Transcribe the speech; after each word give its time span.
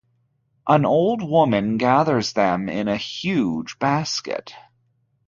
An 0.67 0.83
old 0.83 1.21
woman 1.21 1.77
gathers 1.77 2.33
them 2.33 2.67
in 2.69 2.87
a 2.87 2.97
huge 2.97 3.77
basket. 3.77 4.51